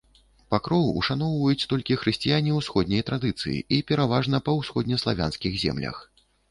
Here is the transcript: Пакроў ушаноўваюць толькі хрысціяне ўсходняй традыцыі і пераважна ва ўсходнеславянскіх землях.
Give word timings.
Пакроў 0.53 0.87
ушаноўваюць 1.01 1.67
толькі 1.75 1.99
хрысціяне 2.05 2.57
ўсходняй 2.59 3.07
традыцыі 3.11 3.57
і 3.79 3.83
пераважна 3.93 4.35
ва 4.51 4.59
ўсходнеславянскіх 4.61 5.65
землях. 5.69 6.07